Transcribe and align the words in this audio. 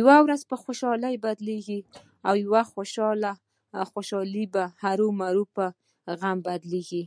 یوه 0.00 0.16
ورځ 0.24 0.40
په 0.50 0.56
خوشحالۍ 0.64 1.14
بدلېږي 1.24 1.80
او 2.28 2.34
خوشحالي 2.72 4.44
به 4.54 4.62
هرومرو 4.82 5.42
یوه 5.42 5.52
ورځ 5.54 5.54
په 6.04 6.12
غم 6.20 6.38
بدلېږې. 6.46 7.02